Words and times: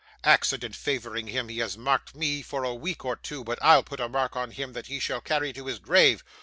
Accident 0.23 0.75
favouring 0.75 1.27
him, 1.27 1.47
he 1.47 1.59
has 1.59 1.77
marked 1.77 2.15
me 2.15 2.41
for 2.41 2.63
a 2.63 2.73
week 2.73 3.05
or 3.05 3.15
two, 3.15 3.43
but 3.43 3.59
I'll 3.61 3.83
put 3.83 3.99
a 3.99 4.09
mark 4.09 4.35
on 4.35 4.49
him 4.49 4.73
that 4.73 4.87
he 4.87 4.99
shall 4.99 5.21
carry 5.21 5.53
to 5.53 5.67
his 5.67 5.77
grave. 5.77 6.23